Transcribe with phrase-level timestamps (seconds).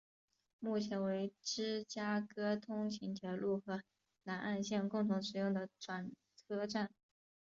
[0.59, 3.83] 目前为芝加哥通勤铁路和
[4.23, 6.89] 南岸线共同使用的转车站。